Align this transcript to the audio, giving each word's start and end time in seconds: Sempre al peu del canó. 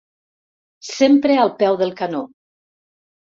Sempre 0.91 1.35
al 1.43 1.53
peu 1.59 1.77
del 1.83 1.93
canó. 2.01 2.23